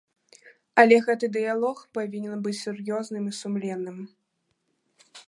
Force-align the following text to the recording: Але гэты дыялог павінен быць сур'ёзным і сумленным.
Але 0.83 0.95
гэты 1.07 1.27
дыялог 1.35 1.77
павінен 1.97 2.37
быць 2.47 2.57
сур'ёзным 2.65 3.23
і 3.33 3.37
сумленным. 3.41 3.97